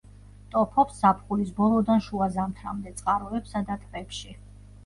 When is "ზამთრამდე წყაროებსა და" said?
2.39-3.81